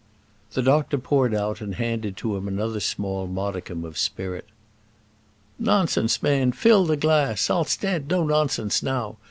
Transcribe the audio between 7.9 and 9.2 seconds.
no nonsense now.